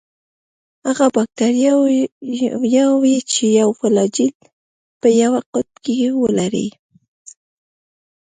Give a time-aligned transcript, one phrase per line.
[0.87, 4.35] هغه باکتریاوې چې یو فلاجیل
[5.01, 6.67] په یوه قطب کې ولري.